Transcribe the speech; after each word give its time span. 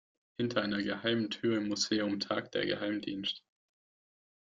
Hinter 0.39 0.63
einer 0.63 0.81
geheimen 0.81 1.29
Tür 1.29 1.57
im 1.57 1.67
Museum 1.67 2.19
tagt 2.19 2.55
der 2.55 2.65
Geheimdienst. 2.65 3.43